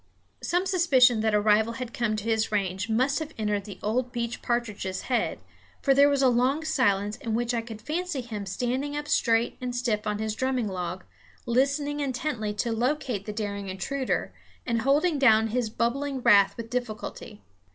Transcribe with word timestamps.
Some 0.41 0.65
suspicion 0.65 1.19
that 1.19 1.35
a 1.35 1.39
rival 1.39 1.73
had 1.73 1.93
come 1.93 2.15
to 2.15 2.23
his 2.23 2.51
range 2.51 2.89
must 2.89 3.19
have 3.19 3.35
entered 3.37 3.65
the 3.65 3.77
old 3.83 4.11
beech 4.11 4.41
partridge's 4.41 5.01
head, 5.03 5.37
for 5.79 5.93
there 5.93 6.09
was 6.09 6.23
a 6.23 6.27
long 6.27 6.63
silence 6.65 7.17
in 7.17 7.35
which 7.35 7.53
I 7.53 7.61
could 7.61 7.79
fancy 7.83 8.21
him 8.21 8.47
standing 8.47 8.97
up 8.97 9.07
straight 9.07 9.59
and 9.61 9.75
stiff 9.75 10.07
on 10.07 10.17
his 10.17 10.33
drumming 10.33 10.67
log, 10.69 11.03
listening 11.45 11.99
intently 11.99 12.51
to 12.55 12.71
locate 12.71 13.25
the 13.27 13.31
daring 13.31 13.69
intruder, 13.69 14.33
and 14.65 14.81
holding 14.81 15.19
down 15.19 15.49
his 15.49 15.69
bubbling 15.69 16.21
wrath 16.23 16.57
with 16.57 16.71
difficulty. 16.71 17.43